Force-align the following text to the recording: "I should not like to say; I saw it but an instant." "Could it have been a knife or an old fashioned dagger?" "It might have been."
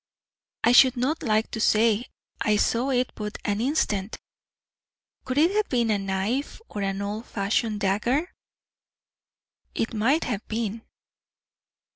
"I 0.63 0.71
should 0.71 0.97
not 0.97 1.21
like 1.21 1.51
to 1.51 1.59
say; 1.59 2.05
I 2.41 2.55
saw 2.55 2.89
it 2.89 3.11
but 3.13 3.37
an 3.45 3.61
instant." 3.61 4.17
"Could 5.25 5.37
it 5.37 5.51
have 5.51 5.69
been 5.69 5.91
a 5.91 5.99
knife 5.99 6.59
or 6.69 6.81
an 6.81 7.03
old 7.03 7.27
fashioned 7.27 7.81
dagger?" 7.81 8.33
"It 9.75 9.93
might 9.93 10.23
have 10.23 10.43
been." 10.47 10.81